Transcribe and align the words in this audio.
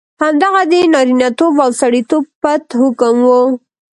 همدغه 0.23 0.61
د 0.71 0.73
نارینتوب 0.93 1.55
او 1.65 1.71
سړیتوب 1.81 2.23
پت 2.41 2.63
حکم 2.81 3.15
وو. 3.27 3.41